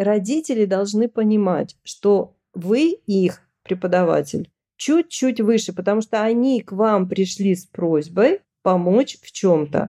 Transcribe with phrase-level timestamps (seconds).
[0.00, 7.54] родители должны понимать, что вы их преподаватель чуть-чуть выше, потому что они к вам пришли
[7.54, 9.86] с просьбой помочь в чем-то.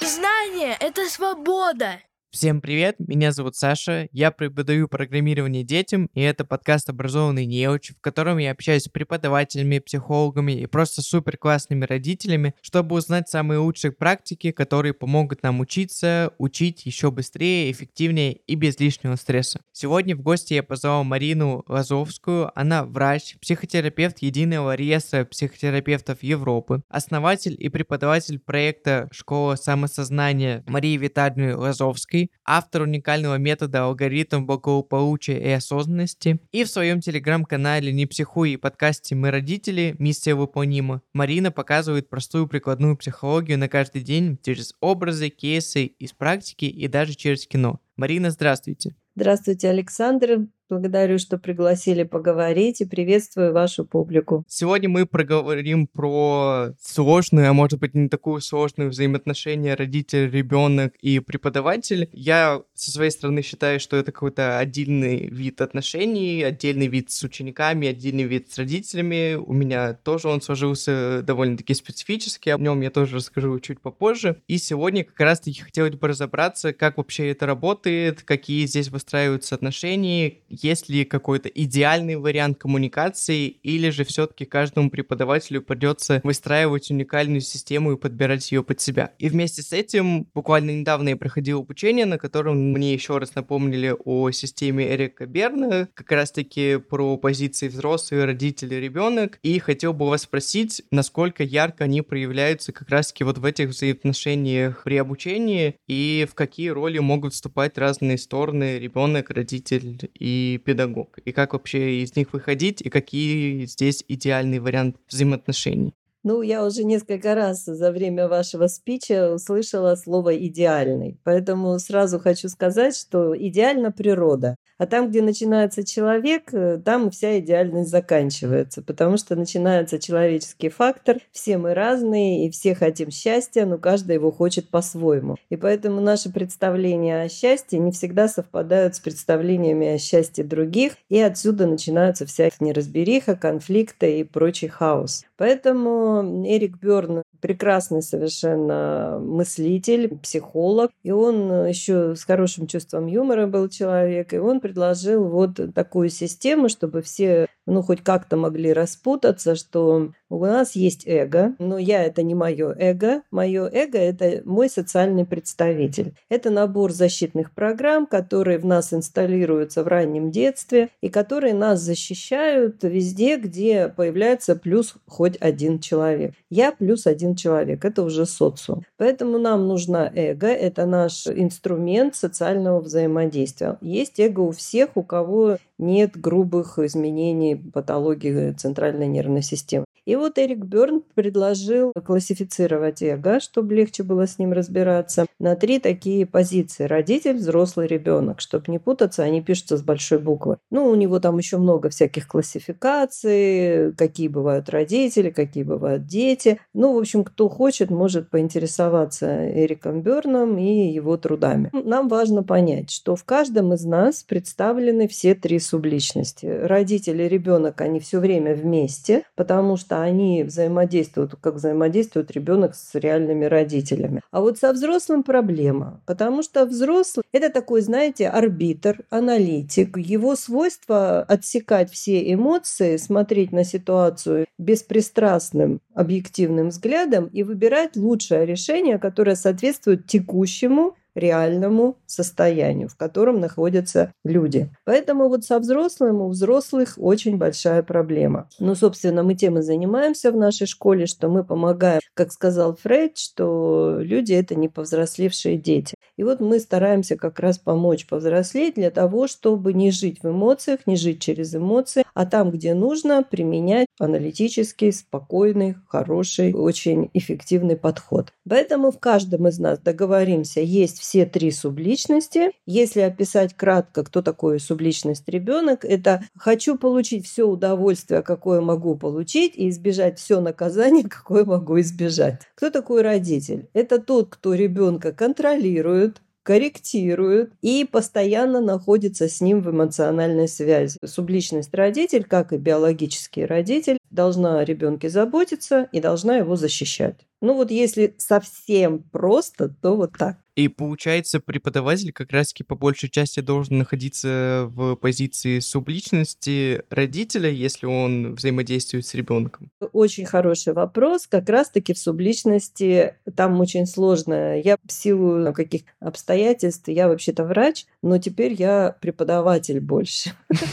[0.00, 2.00] Знание— это свобода.
[2.30, 8.02] Всем привет, меня зовут Саша, я преподаю программирование детям, и это подкаст «Образованный неуч», в
[8.02, 13.92] котором я общаюсь с преподавателями, психологами и просто супер классными родителями, чтобы узнать самые лучшие
[13.92, 19.60] практики, которые помогут нам учиться, учить еще быстрее, эффективнее и без лишнего стресса.
[19.72, 27.56] Сегодня в гости я позвал Марину Лазовскую, она врач, психотерапевт Единого реестра психотерапевтов Европы, основатель
[27.58, 35.50] и преподаватель проекта «Школа самосознания» Марии Витальевны Лазовской, Левицкой, автор уникального метода алгоритм благополучия и
[35.50, 39.94] осознанности, и в своем телеграм-канале «Не психуй» и подкасте «Мы родители.
[39.98, 46.64] Миссия выполнима» Марина показывает простую прикладную психологию на каждый день через образы, кейсы из практики
[46.64, 47.80] и даже через кино.
[47.96, 48.94] Марина, здравствуйте.
[49.18, 50.46] Здравствуйте, Александр.
[50.68, 54.44] Благодарю, что пригласили поговорить и приветствую вашу публику.
[54.46, 61.20] Сегодня мы проговорим про сложную, а может быть не такую сложную взаимоотношения родитель, ребенок и
[61.20, 62.10] преподаватель.
[62.12, 67.88] Я со своей стороны считаю, что это какой-то отдельный вид отношений, отдельный вид с учениками,
[67.88, 69.36] отдельный вид с родителями.
[69.36, 74.42] У меня тоже он сложился довольно-таки специфически, о нем я тоже расскажу чуть попозже.
[74.48, 80.34] И сегодня как раз-таки хотелось бы разобраться, как вообще это работает, какие здесь выстраиваются отношения,
[80.50, 87.92] есть ли какой-то идеальный вариант коммуникации, или же все-таки каждому преподавателю придется выстраивать уникальную систему
[87.92, 89.12] и подбирать ее под себя.
[89.18, 93.94] И вместе с этим буквально недавно я проходил обучение, на котором мне еще раз напомнили
[94.04, 100.22] о системе Эрика Берна, как раз-таки про позиции взрослые, родители, ребенок, и хотел бы вас
[100.22, 106.34] спросить, насколько ярко они проявляются как раз-таки вот в этих взаимоотношениях при обучении, и в
[106.34, 112.32] какие роли могут вступать разные стороны, ребенок, родитель и педагог, и как вообще из них
[112.32, 115.94] выходить, и какие здесь идеальный вариант взаимоотношений.
[116.28, 121.18] Ну, я уже несколько раз за время вашего спича услышала слово «идеальный».
[121.24, 124.56] Поэтому сразу хочу сказать, что идеальна природа.
[124.76, 131.16] А там, где начинается человек, э, там вся идеальность заканчивается, потому что начинается человеческий фактор.
[131.32, 135.36] Все мы разные, и все хотим счастья, но каждый его хочет по-своему.
[135.48, 141.18] И поэтому наши представления о счастье не всегда совпадают с представлениями о счастье других, и
[141.18, 145.24] отсюда начинаются вся неразбериха, конфликты и прочий хаос.
[145.38, 153.68] Поэтому Эрик Берн прекрасный совершенно мыслитель, психолог, и он еще с хорошим чувством юмора был
[153.68, 160.10] человек, и он предложил вот такую систему, чтобы все, ну, хоть как-то могли распутаться, что
[160.30, 163.22] у нас есть эго, но я это не мое эго.
[163.30, 166.14] Мое эго– это мой социальный представитель.
[166.28, 172.82] Это набор защитных программ, которые в нас инсталируются в раннем детстве и которые нас защищают
[172.82, 176.34] везде, где появляется плюс хоть один человек.
[176.50, 178.82] Я плюс один человек– это уже социум.
[178.98, 183.78] Поэтому нам нужна эго– это наш инструмент социального взаимодействия.
[183.80, 189.84] Есть эго у всех, у кого нет грубых изменений патологии центральной нервной системы.
[190.04, 195.78] И вот Эрик Берн предложил классифицировать эго, чтобы легче было с ним разбираться, на три
[195.78, 196.84] такие позиции.
[196.84, 198.40] Родитель, взрослый, ребенок.
[198.40, 200.58] Чтобы не путаться, они пишутся с большой буквы.
[200.70, 206.60] Ну, у него там еще много всяких классификаций, какие бывают родители, какие бывают дети.
[206.74, 211.70] Ну, в общем, кто хочет, может поинтересоваться Эриком Берном и его трудами.
[211.72, 216.46] Нам важно понять, что в каждом из нас представлены все три субличности.
[216.46, 223.44] Родители ребенок, они все время вместе, потому что они взаимодействуют, как взаимодействует ребенок с реальными
[223.44, 224.22] родителями.
[224.30, 229.96] А вот со взрослым проблема, потому что взрослый– это такой, знаете, арбитр, аналитик.
[229.96, 238.98] Его свойство отсекать все эмоции, смотреть на ситуацию беспристрастным, объективным взглядом и выбирать лучшее решение,
[238.98, 244.70] которое соответствует текущему реальному состоянию, в котором находятся люди.
[244.84, 248.48] Поэтому вот со взрослым у взрослых очень большая проблема.
[248.58, 253.18] Ну, собственно, мы тем и занимаемся в нашей школе, что мы помогаем, как сказал Фрейд,
[253.18, 255.94] что люди– это не повзрослевшие дети.
[256.16, 260.80] И вот мы стараемся как раз помочь повзрослеть для того, чтобы не жить в эмоциях,
[260.86, 268.32] не жить через эмоции, а там, где нужно, применять аналитический, спокойный, хороший, очень эффективный подход.
[268.48, 272.50] Поэтому в каждом из нас, договоримся, есть все три субличности.
[272.66, 279.56] Если описать кратко, кто такой субличность ребенок, это хочу получить все удовольствие, какое могу получить,
[279.56, 282.42] и избежать все наказание, какое могу избежать.
[282.54, 283.70] Кто такой родитель?
[283.72, 290.98] Это тот, кто ребенка контролирует, корректирует и постоянно находится с ним в эмоциональной связи.
[291.04, 297.16] Субличность родитель, как и биологический родитель, должна о ребенке заботиться и должна его защищать.
[297.40, 300.38] Ну вот если совсем просто, то вот так.
[300.58, 307.86] И получается, преподаватель как раз-таки по большей части должен находиться в позиции субличности родителя, если
[307.86, 309.70] он взаимодействует с ребенком.
[309.92, 311.28] Очень хороший вопрос.
[311.28, 314.60] Как раз-таки в субличности там очень сложно.
[314.60, 320.32] Я в силу каких обстоятельств, я вообще-то врач, но теперь я преподаватель больше.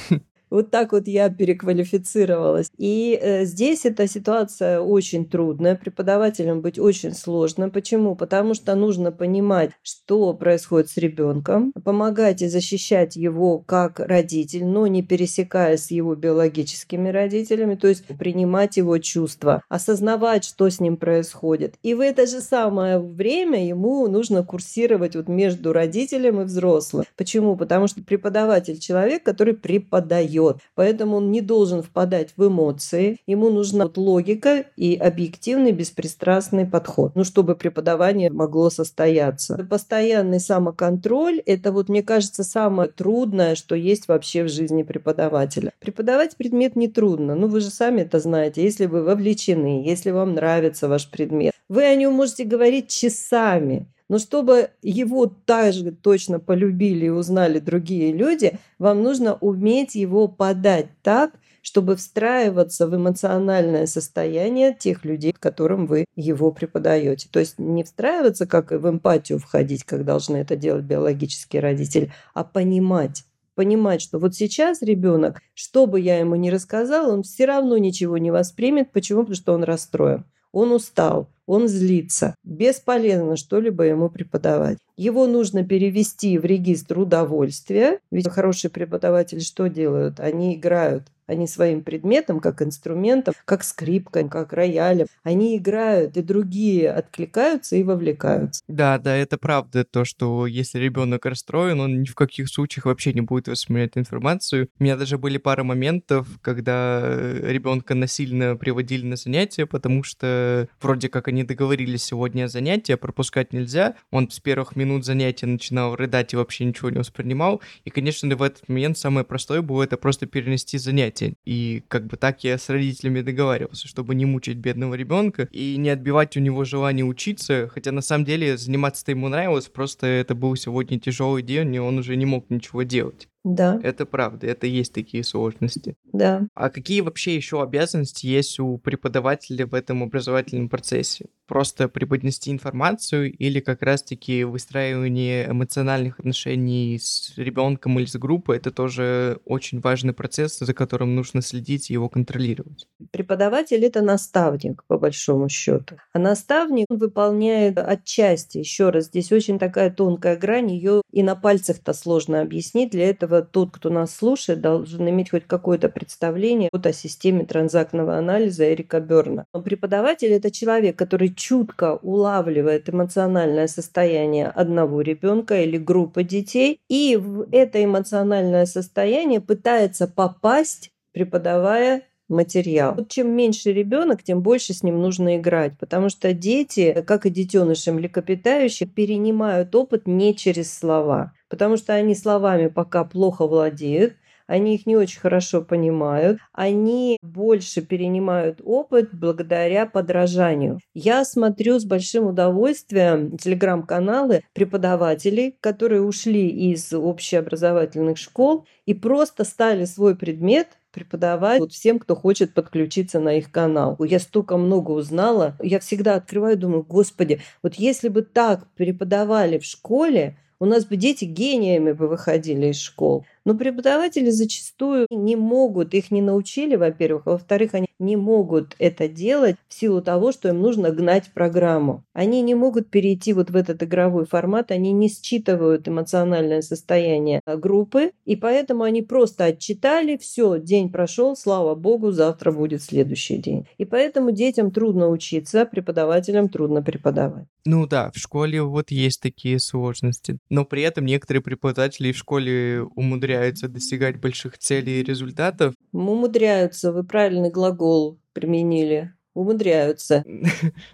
[0.49, 2.69] Вот так вот я переквалифицировалась.
[2.77, 5.75] И э, здесь эта ситуация очень трудная.
[5.75, 7.69] Преподавателям быть очень сложно.
[7.69, 8.15] Почему?
[8.15, 14.87] Потому что нужно понимать, что происходит с ребенком, помогать и защищать его как родитель, но
[14.87, 20.97] не пересекая с его биологическими родителями, то есть принимать его чувства, осознавать, что с ним
[20.97, 21.75] происходит.
[21.81, 27.05] И в это же самое время ему нужно курсировать вот между родителем и взрослым.
[27.17, 27.55] Почему?
[27.55, 30.57] Потому что преподаватель человек, который преподает дает.
[30.75, 33.17] Поэтому он не должен впадать в эмоции.
[33.27, 39.65] Ему нужна вот логика и объективный беспристрастный подход, ну, чтобы преподавание могло состояться.
[39.69, 45.71] Постоянный самоконтроль– это вот, мне кажется, самое трудное, что есть вообще в жизни преподавателя.
[45.79, 47.35] Преподавать предмет не трудно.
[47.35, 48.63] Ну, вы же сами это знаете.
[48.63, 53.87] Если вы вовлечены, если вам нравится ваш предмет, вы о нем можете говорить часами.
[54.07, 60.89] Но чтобы его также точно полюбили и узнали другие люди, вам нужно уметь его подать
[61.01, 61.31] так,
[61.63, 67.27] чтобы встраиваться в эмоциональное состояние тех людей, которым вы его преподаете.
[67.31, 72.43] То есть не встраиваться, как в эмпатию входить, как должны это делать биологические родители, а
[72.43, 73.23] понимать,
[73.55, 78.19] понимать, что вот сейчас ребенок, что бы я ему ни рассказал, он все равно ничего
[78.19, 78.91] не воспримет.
[78.91, 79.21] Почему?
[79.21, 82.33] Потому что он расстроен он устал, он злится.
[82.45, 84.77] Бесполезно что-либо ему преподавать.
[84.95, 87.99] Его нужно перевести в регистр удовольствия.
[88.09, 90.21] Ведь хорошие преподаватели что делают?
[90.21, 96.91] Они играют они своим предметом, как инструментом, как скрипкой, как роялем, они играют, и другие
[96.91, 98.63] откликаются и вовлекаются.
[98.67, 103.13] Да, да, это правда, то, что если ребенок расстроен, он ни в каких случаях вообще
[103.13, 104.69] не будет воспринимать информацию.
[104.79, 107.01] У меня даже были пара моментов, когда
[107.41, 112.97] ребенка насильно приводили на занятия, потому что вроде как они договорились сегодня о занятии, а
[112.97, 113.95] пропускать нельзя.
[114.11, 117.61] Он с первых минут занятия начинал рыдать и вообще ничего не воспринимал.
[117.83, 121.35] И, конечно, в этот момент самое простое было это просто перенести занятие занятия.
[121.45, 125.89] И как бы так я с родителями договаривался, чтобы не мучить бедного ребенка и не
[125.89, 130.55] отбивать у него желание учиться, хотя на самом деле заниматься-то ему нравилось, просто это был
[130.55, 133.27] сегодня тяжелый день, и он уже не мог ничего делать.
[133.45, 133.79] Да.
[133.83, 135.95] Это правда, это есть такие сложности.
[136.11, 136.47] Да.
[136.55, 141.27] А какие вообще еще обязанности есть у преподавателя в этом образовательном процессе?
[141.47, 148.57] Просто преподнести информацию или как раз-таки выстраивание эмоциональных отношений с ребенком или с группой?
[148.57, 152.87] Это тоже очень важный процесс, за которым нужно следить и его контролировать.
[153.11, 155.97] Преподаватель это наставник, по большому счету.
[156.13, 161.93] А наставник выполняет отчасти, еще раз, здесь очень такая тонкая грань, ее и на пальцах-то
[161.93, 162.89] сложно объяснить.
[162.89, 168.17] Для этого тот, кто нас слушает, должен иметь хоть какое-то представление вот о системе транзактного
[168.17, 169.45] анализа Эрика Берна.
[169.63, 177.47] Преподаватель– это человек, который чутко улавливает эмоциональное состояние одного ребенка или группы детей, и в
[177.51, 182.95] это эмоциональное состояние пытается попасть, преподавая материал.
[182.95, 187.29] Вот чем меньше ребенок, тем больше с ним нужно играть, потому что дети, как и
[187.29, 194.75] детеныши млекопитающие, перенимают опыт не через слова потому что они словами пока плохо владеют, они
[194.75, 200.79] их не очень хорошо понимают, они больше перенимают опыт благодаря подражанию.
[200.93, 209.85] Я смотрю с большим удовольствием телеграм-каналы преподавателей, которые ушли из общеобразовательных школ и просто стали
[209.85, 213.97] свой предмет преподавать вот всем, кто хочет подключиться на их канал.
[213.99, 215.57] Я столько много узнала.
[215.61, 220.95] Я всегда открываю, думаю, господи, вот если бы так преподавали в школе, у нас бы
[220.97, 223.25] дети гениями бы выходили из школ.
[223.45, 229.07] Но преподаватели зачастую не могут, их не научили, во-первых, а во-вторых, они не могут это
[229.07, 232.03] делать в силу того, что им нужно гнать программу.
[232.13, 238.11] Они не могут перейти вот в этот игровой формат, они не считывают эмоциональное состояние группы,
[238.25, 243.67] и поэтому они просто отчитали, все, день прошел, слава богу, завтра будет следующий день.
[243.77, 247.45] И поэтому детям трудно учиться, преподавателям трудно преподавать.
[247.67, 250.37] Ну да, в школе вот есть такие сложности.
[250.49, 253.34] Но при этом некоторые преподаватели в школе умудряются
[253.67, 255.73] достигать больших целей и результатов.
[255.91, 260.23] Умудряются, вы правильный глагол применили умудряются.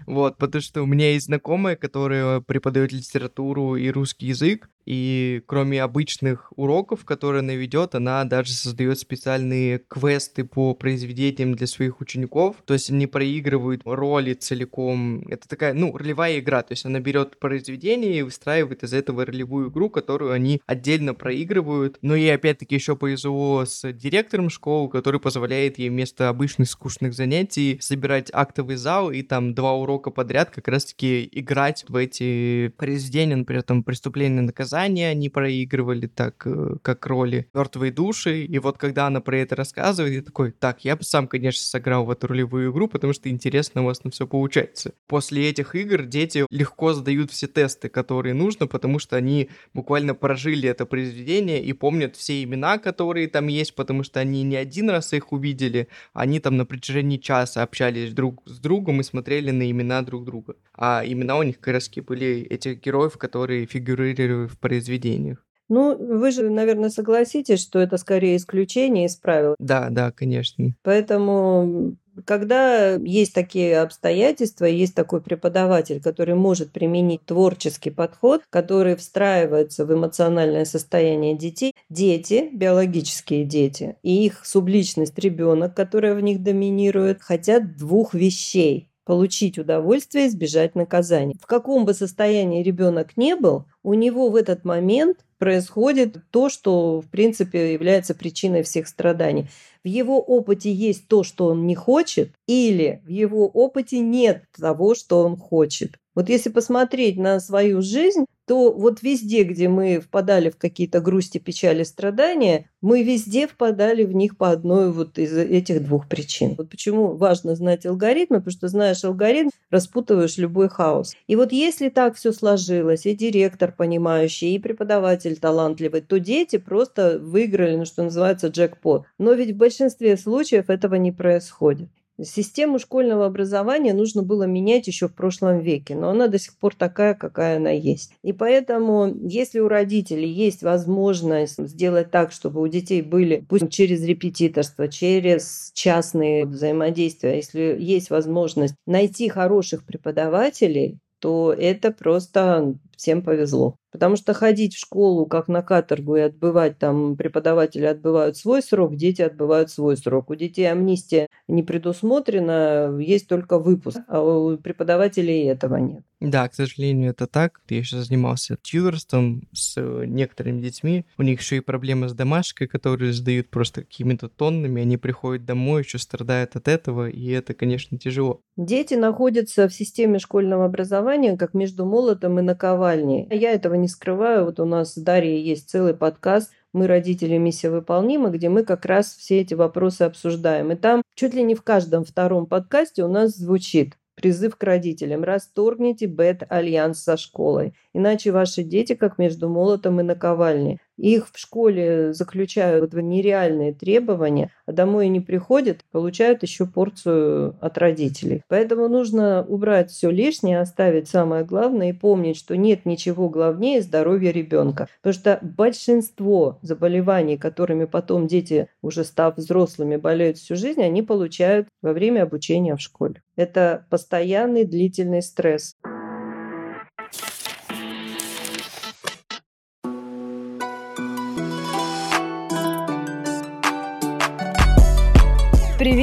[0.06, 5.82] Вот, потому что у меня есть знакомые, которые преподают литературу и русский язык, и кроме
[5.82, 12.58] обычных уроков, которые она ведет, она даже создает специальные квесты по произведениям для своих учеников.
[12.66, 15.26] То есть они проигрывают роли целиком.
[15.28, 16.64] Это такая, ну, ролевая игра.
[16.64, 21.98] То есть она берет произведение и выстраивает из этого ролевую игру, которую они отдельно проигрывают.
[22.02, 27.78] Но и опять-таки еще повезло с директором школы, который позволяет ей вместо обычных скучных занятий
[27.82, 33.64] собирать актовый зал и там два урока подряд как раз-таки играть в эти произведения, например,
[33.64, 38.46] там преступление наказания наказания они проигрывали, так э, как роли мертвые души.
[38.46, 42.06] И вот когда она про это рассказывает, я такой, так, я бы сам, конечно, сыграл
[42.06, 44.94] в эту ролевую игру, потому что интересно у вас на все получается.
[45.08, 50.70] После этих игр дети легко сдают все тесты, которые нужно, потому что они буквально прожили
[50.70, 55.14] это произведение и помнят все имена, которые там есть, потому что они не один раз
[55.14, 58.14] их увидели, они там на протяжении часа общались
[58.46, 60.56] с другом и смотрели на имена друг друга.
[60.74, 65.46] А имена у них как раз были этих героев, которые фигурировали в произведениях.
[65.70, 69.56] Ну, вы же, наверное, согласитесь, что это скорее исключение из правил.
[69.58, 70.76] Да, да, конечно.
[70.84, 79.86] Поэтому когда есть такие обстоятельства, есть такой преподаватель, который может применить творческий подход, который встраивается
[79.86, 87.22] в эмоциональное состояние детей, дети, биологические дети, и их субличность ребенок, которая в них доминирует,
[87.22, 91.36] хотят двух вещей получить удовольствие, избежать наказания.
[91.42, 97.02] В каком бы состоянии ребенок не был, у него в этот момент происходит то, что,
[97.02, 99.48] в принципе, является причиной всех страданий.
[99.84, 104.94] В его опыте есть то, что он не хочет, или в его опыте нет того,
[104.94, 105.98] что он хочет.
[106.16, 111.38] Вот если посмотреть на свою жизнь, то вот везде, где мы впадали в какие-то грусти,
[111.38, 116.56] печали, страдания, мы везде впадали в них по одной вот из этих двух причин.
[116.58, 121.16] Вот почему важно знать алгоритмы, потому что знаешь алгоритм, распутываешь любой хаос.
[121.28, 127.20] И вот если так все сложилось, и директор понимающий, и преподаватель талантливый, то дети просто
[127.20, 129.06] выиграли, ну, что называется, джекпот.
[129.18, 131.90] Но ведь в большинстве случаев этого не происходит.
[132.24, 136.76] Систему школьного образования нужно было менять еще в прошлом веке, но она до сих пор
[136.76, 138.14] такая, какая она есть.
[138.24, 144.04] И поэтому, если у родителей есть возможность сделать так, чтобы у детей были, пусть через
[144.04, 153.78] репетиторство, через частные взаимодействия, если есть возможность найти хороших преподавателей, то это просто всем повезло.
[153.92, 158.96] Потому что ходить в школу как на каторгу и отбывать там, преподаватели отбывают свой срок,
[158.96, 160.30] дети отбывают свой срок.
[160.30, 166.04] У детей амнистия не предусмотрена, есть только выпуск, а у преподавателей этого нет.
[166.22, 167.62] Да, к сожалению, это так.
[167.68, 171.04] Я еще занимался тьюторством с э, некоторыми детьми.
[171.18, 174.84] У них еще и проблемы с домашкой, которые сдают просто какими-то тоннами.
[174.84, 178.42] Они приходят домой, еще страдают от этого, и это, конечно, тяжело.
[178.56, 182.91] Дети находятся в системе школьного образования как между молотом и наковальней.
[183.32, 184.46] Я этого не скрываю.
[184.46, 188.86] Вот у нас с Дарьей есть целый подкаст мы родители миссия выполнима, где мы как
[188.86, 190.72] раз все эти вопросы обсуждаем.
[190.72, 195.24] И там чуть ли не в каждом втором подкасте у нас звучит призыв к родителям.
[195.24, 200.80] Расторгните бет-альянс со школой, иначе ваши дети как между молотом и наковальней.
[201.02, 207.80] Их в школе заключают в нереальные требования, а домой не приходят, получают еще порцию от
[207.80, 208.44] родителей.
[208.48, 214.32] Поэтому нужно убрать все лишнее, оставить самое главное и помнить, что нет ничего главнее здоровья
[214.32, 214.88] ребенка.
[215.02, 221.68] Потому что большинство заболеваний, которыми потом дети, уже став взрослыми, болеют всю жизнь, они получают
[221.82, 223.24] во время обучения в школе.
[223.36, 225.76] Это постоянный длительный стресс.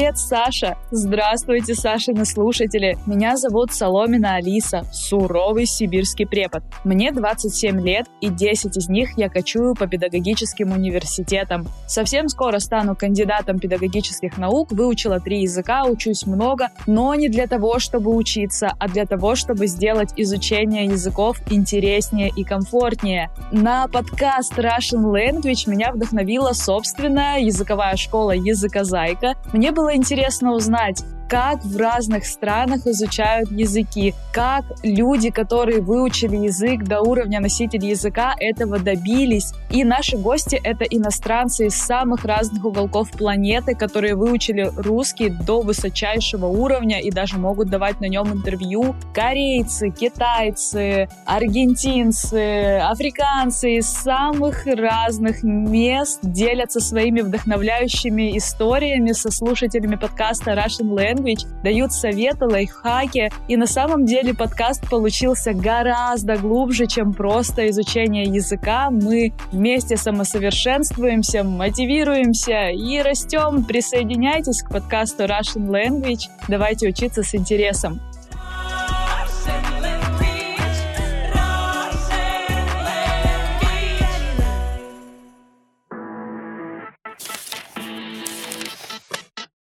[0.09, 0.77] Привет, Саша!
[0.91, 2.97] Здравствуйте, Сашины слушатели!
[3.05, 6.63] Меня зовут Соломина Алиса, суровый сибирский препод.
[6.83, 11.69] Мне 27 лет, и 10 из них я кочую по педагогическим университетам.
[11.87, 17.79] Совсем скоро стану кандидатом педагогических наук, выучила три языка, учусь много, но не для того,
[17.79, 23.31] чтобы учиться, а для того, чтобы сделать изучение языков интереснее и комфортнее.
[23.53, 29.35] На подкаст Russian Language меня вдохновила собственная языковая школа «Языказайка».
[29.53, 36.37] Мне мне было интересно узнать, как в разных странах изучают языки, как люди, которые выучили
[36.37, 39.53] язык до уровня носителя языка, этого добились.
[39.71, 46.47] И наши гости— это иностранцы из самых разных уголков планеты, которые выучили русский до высочайшего
[46.47, 48.95] уровня и даже могут давать на нем интервью.
[49.13, 60.53] Корейцы, китайцы, аргентинцы, африканцы из самых разных мест делятся своими вдохновляющими историями со слушателями подкаста
[60.53, 63.31] Russian Land Language дают советы, лайфхаки.
[63.49, 68.91] И на самом деле подкаст получился гораздо глубже, чем просто изучение языка.
[68.91, 73.65] Мы вместе самосовершенствуемся, мотивируемся и растем.
[73.65, 76.29] Присоединяйтесь к подкасту Russian Language.
[76.49, 78.01] Давайте учиться с интересом.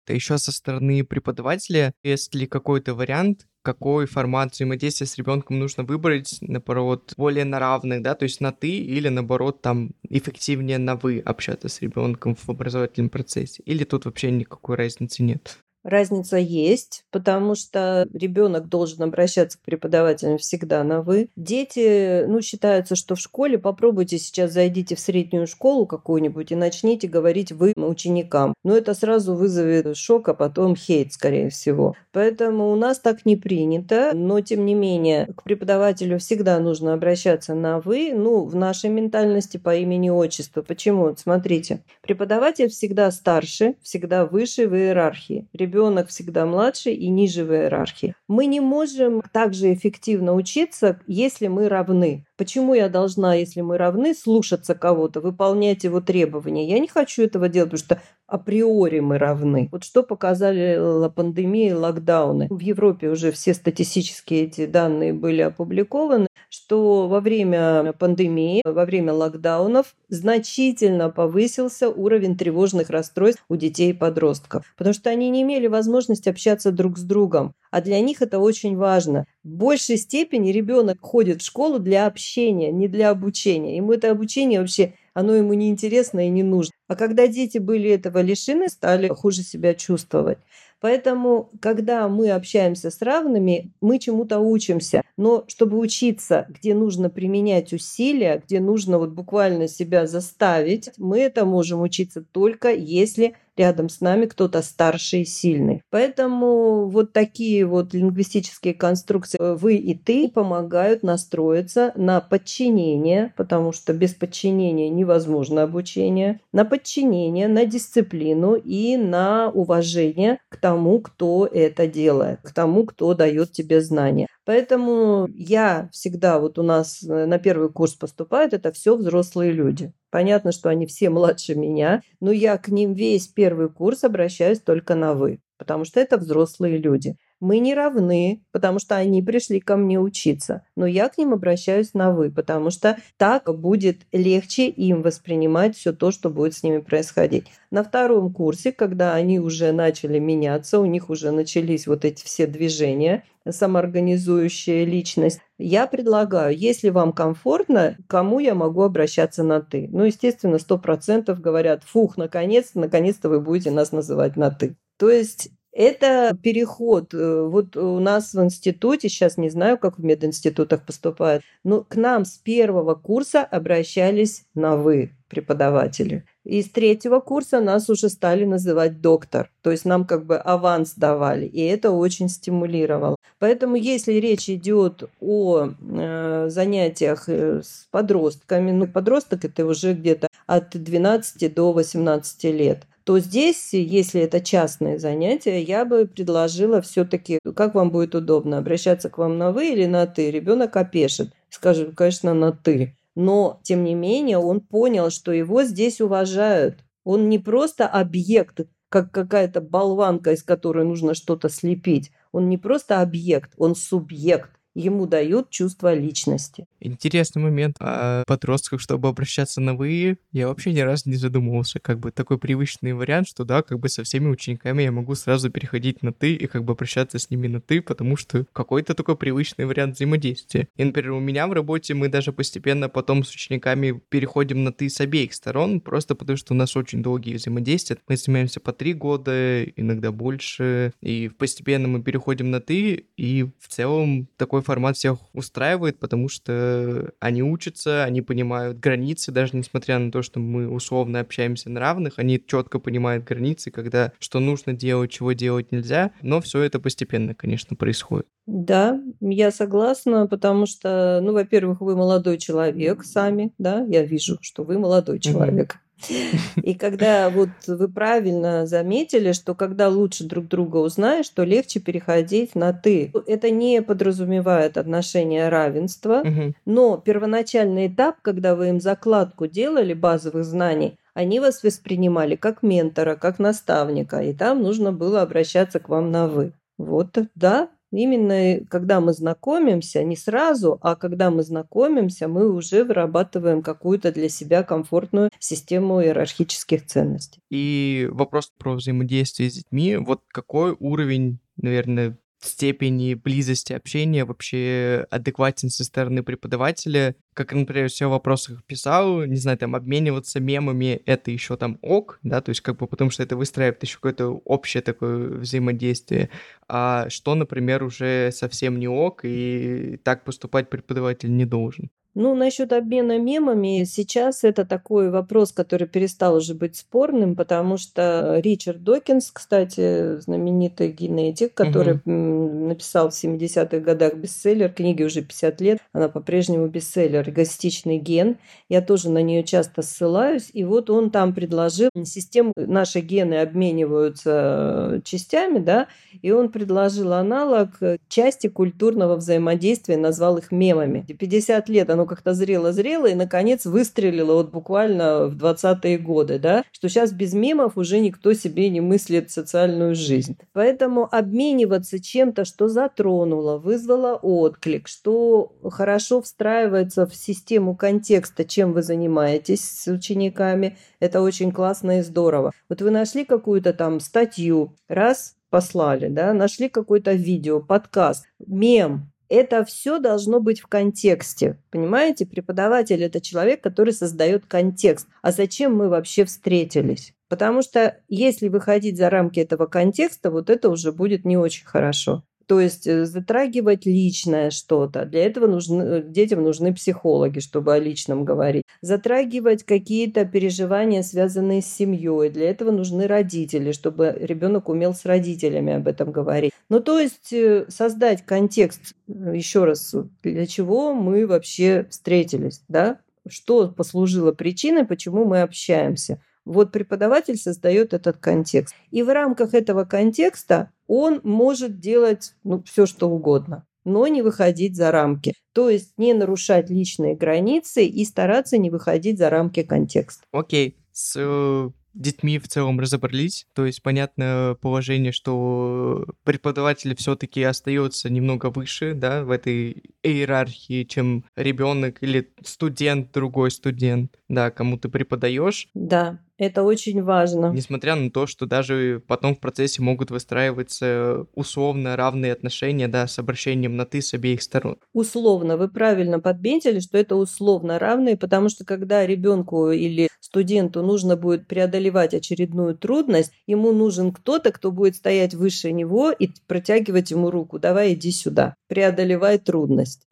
[0.07, 5.83] Это еще со стороны преподавателя, есть ли какой-то вариант, какой формат взаимодействия с ребенком нужно
[5.83, 10.95] выбрать, наоборот, более на равных, да, то есть на ты или наоборот там эффективнее на
[10.95, 15.59] вы общаться с ребенком в образовательном процессе, или тут вообще никакой разницы нет?
[15.87, 21.29] Разница есть, потому что ребенок должен обращаться к преподавателям всегда на вы.
[21.37, 27.07] Дети, ну, считаются, что в школе, попробуйте сейчас зайдите в среднюю школу какую-нибудь и начните
[27.07, 28.55] говорить вы ученикам.
[28.65, 31.95] Но это сразу вызовет шок, а потом хейт, скорее всего.
[32.11, 37.55] Поэтому у нас так не принято, но тем не менее к преподавателю всегда нужно обращаться
[37.55, 40.65] на вы, ну, в нашей ментальности по имени отчеству.
[40.65, 41.15] Почему?
[41.17, 45.47] Смотрите, преподаватель всегда старше, всегда выше в иерархии.
[45.53, 48.15] Ребенок ребенок всегда младший и ниже в иерархии.
[48.29, 52.26] Мы не можем также эффективно учиться, если мы равны.
[52.37, 56.69] Почему я должна, если мы равны, слушаться кого-то, выполнять его требования?
[56.69, 59.69] Я не хочу этого делать, потому что априори мы равны.
[59.73, 62.49] Вот что показали пандемия и локдауны.
[62.51, 69.13] В Европе уже все статистические эти данные были опубликованы, что во время пандемии, во время
[69.13, 75.67] локдаунов значительно повысился уровень тревожных расстройств у детей и подростков, потому что они не имели
[75.67, 77.55] возможности общаться друг с другом.
[77.77, 79.27] А для них это очень важно.
[79.45, 83.77] В большей степени ребенок ходит в школу для общения, не для обучения.
[83.77, 86.73] Ему это обучение вообще, оно ему не интересно и не нужно.
[86.89, 90.39] А когда дети были этого лишены, стали хуже себя чувствовать.
[90.81, 95.03] Поэтому, когда мы общаемся с равными, мы чему-то учимся.
[95.19, 101.45] Но чтобы учиться, где нужно применять усилия, где нужно вот буквально себя заставить, мы это
[101.45, 105.83] можем учиться только если рядом с нами кто-то старший и сильный.
[105.91, 113.93] Поэтому вот такие вот лингвистические конструкции «вы» и «ты» помогают настроиться на подчинение, потому что
[113.93, 121.87] без подчинения невозможно обучение, на подчинение, на дисциплину и на уважение к тому, кто это
[121.87, 124.27] делает, к тому, кто дает тебе знания.
[124.45, 129.93] Поэтому я всегда, вот у нас э, на первый курс поступают, это все взрослые люди.
[130.11, 134.95] Понятно, что они все младше меня, но я к ним весь первый курс обращаюсь только
[134.95, 137.17] на «вы», потому что это взрослые люди.
[137.41, 141.93] Мы не равны, потому что они пришли ко мне учиться, но я к ним обращаюсь
[141.93, 146.79] на «вы», потому что так будет легче им воспринимать все то, что будет с ними
[146.79, 147.47] происходить.
[147.71, 152.47] На втором курсе, когда они уже начали меняться, у них уже начались вот эти все
[152.47, 159.89] движения, самоорганизующая личность, я предлагаю, если вам комфортно, кому я могу обращаться на «ты».
[159.93, 164.77] Ну, естественно, сто процентов говорят, фух, наконец, наконец-то вы будете нас называть на «ты».
[164.99, 167.13] То есть это переход.
[167.13, 171.97] Э, вот у нас в институте, сейчас не знаю, как в мединститутах поступают, но к
[171.97, 176.25] нам с первого курса обращались на «вы» преподаватели.
[176.45, 179.51] И с третьего курса нас уже стали называть доктор.
[179.63, 181.47] То есть нам как бы аванс давали.
[181.47, 183.17] И это очень стимулировало.
[183.39, 190.29] Поэтому если речь идет о э, занятиях э, с подростками, ну подросток это уже где-то
[190.47, 197.39] от 12 до 18 лет, то здесь, если это частные занятия, я бы предложила все-таки,
[197.55, 200.31] как вам будет удобно, обращаться к вам на вы или на ты.
[200.33, 202.97] Ребенок опешит, скажет, конечно, на ты.
[203.17, 206.85] Но, тем не менее, он понял, что его здесь уважают.
[207.03, 212.13] Он не просто объект как какая-то болванка, из которой нужно что-то слепить.
[212.31, 216.67] Он не просто объект, он субъект ему дают чувство личности.
[216.81, 220.19] Интересный момент о подростках, чтобы обращаться на «вы».
[220.33, 221.81] Я вообще ни разу не задумывался.
[221.81, 225.51] Как бы такой привычный вариант, что да, как бы со всеми учениками я могу сразу
[225.51, 229.17] переходить на «ты» и как бы обращаться с ними на «ты», потому что какой-то такой
[229.17, 230.69] привычный вариант взаимодействия.
[230.77, 234.91] И, например, у меня в работе мы даже постепенно потом с учениками переходим на «ты»
[234.91, 237.97] с обеих сторон, просто потому что у нас очень долгие взаимодействия.
[238.09, 243.69] Мы занимаемся по три года, иногда больше, и постепенно мы переходим на «ты», и в
[243.69, 250.13] целом такой формат всех устраивает, потому что они учатся, они понимают границы, даже несмотря на
[250.13, 255.11] то, что мы условно общаемся на равных, они четко понимают границы, когда что нужно делать,
[255.11, 258.27] чего делать нельзя, но все это постепенно, конечно, происходит.
[258.47, 264.63] Да, я согласна, потому что, ну, во-первых, вы молодой человек сами, да, я вижу, что
[264.63, 265.79] вы молодой человек.
[266.63, 272.55] И когда вот вы правильно заметили, что когда лучше друг друга узнаешь, то легче переходить
[272.55, 273.13] на ты.
[273.27, 276.23] Это не подразумевает отношение равенства,
[276.65, 283.17] но первоначальный этап, когда вы им закладку делали базовых знаний, они вас воспринимали как ментора,
[283.17, 286.53] как наставника, и там нужно было обращаться к вам на вы.
[286.77, 293.63] Вот, да, Именно когда мы знакомимся, не сразу, а когда мы знакомимся, мы уже вырабатываем
[293.63, 297.41] какую-то для себя комфортную систему иерархических ценностей.
[297.51, 299.97] И вопрос про взаимодействие с детьми.
[299.97, 307.17] Вот какой уровень, наверное, степени близости общения вообще адекватен со стороны преподавателя.
[307.35, 312.19] Как, например, все в вопросах писал, не знаю, там, обмениваться мемами, это еще там ок,
[312.23, 316.31] да, то есть как бы потому что это выстраивает еще какое-то общее такое взаимодействие.
[316.69, 321.91] А что, например, уже совсем не ок, и так поступать преподаватель не должен.
[322.19, 328.41] Ну, насчет обмена мемами, сейчас это такой вопрос, который перестал уже быть спорным, потому что
[328.43, 332.69] Ричард Докинс, кстати, знаменитый генетик, который угу.
[332.69, 338.39] написал в 70-х годах бестселлер, книге уже 50 лет, она по-прежнему бестселлер, «Эгоистичный ген».
[338.71, 345.03] Я тоже на нее часто ссылаюсь, и вот он там предложил систему, наши гены обмениваются
[345.05, 345.87] частями, да,
[346.23, 351.05] и он предложил аналог части культурного взаимодействия, назвал их мемами.
[351.07, 356.89] 50 лет оно как-то зрело-зрело и, наконец, выстрелило вот буквально в 20-е годы, да, что
[356.89, 360.37] сейчас без мемов уже никто себе не мыслит социальную жизнь.
[360.53, 368.83] Поэтому обмениваться чем-то, что затронуло, вызвало отклик, что хорошо встраивается в систему контекста, чем вы
[368.83, 372.53] занимаетесь с учениками, это очень классно и здорово.
[372.69, 379.65] Вот вы нашли какую-то там статью, раз послали, да, нашли какое-то видео, подкаст, мем, это
[379.65, 381.59] все должно быть в контексте.
[381.71, 385.09] Понимаете, преподаватель это человек, который создает контекст.
[385.23, 387.15] А зачем мы вообще встретились?
[387.29, 392.23] Потому что если выходить за рамки этого контекста, вот это уже будет не очень хорошо.
[392.47, 395.05] То есть э, затрагивать личное что-то.
[395.05, 398.63] Для этого нужны, э, детям нужны психологи, чтобы о личном говорить.
[398.83, 402.31] Затрагивать какие-то переживания, связанные с семьей.
[402.31, 406.53] Для этого нужны родители, чтобы ребенок умел с родителями об этом говорить.
[406.69, 413.01] Ну, то есть э, создать контекст, еще раз, для чего мы вообще встретились, да?
[413.29, 416.21] Что послужило причиной, почему мы общаемся.
[416.45, 418.73] Вот преподаватель создает этот контекст.
[418.93, 424.75] И в рамках этого контекста он может делать ну, все, что угодно но не выходить
[424.75, 425.33] за рамки.
[425.55, 430.25] То есть не нарушать личные границы и стараться не выходить за рамки контекста.
[430.33, 430.71] Окей.
[430.71, 430.75] Okay.
[430.93, 433.47] С детьми в целом разобрались.
[433.55, 441.25] То есть понятно положение, что преподаватель все-таки остается немного выше, да, в этой иерархии, чем
[441.35, 445.69] ребенок или студент, другой студент, да, кому ты преподаешь.
[445.75, 446.21] Да.
[446.39, 447.53] Это очень важно.
[447.53, 453.19] Несмотря на то, что даже потом в процессе могут выстраиваться условно равные отношения, да, с
[453.19, 454.77] обращением на «ты» с обеих сторон.
[454.93, 455.57] Условно.
[455.57, 461.47] Вы правильно подметили, что это условно равные, потому что когда ребенку или студенту нужно будет
[461.47, 467.59] преодолевать очередную трудность, ему нужен кто-то, кто будет стоять выше него и протягивать ему руку.
[467.59, 470.07] Давай иди сюда, преодолевай трудность.